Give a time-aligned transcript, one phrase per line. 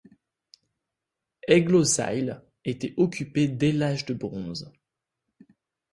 [1.47, 4.73] Egloshayle était occupé dès l’âge de bronze.